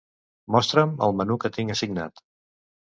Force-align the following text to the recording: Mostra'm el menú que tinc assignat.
Mostra'm 0.55 0.95
el 1.09 1.15
menú 1.21 1.39
que 1.45 1.55
tinc 1.59 1.77
assignat. 1.77 2.29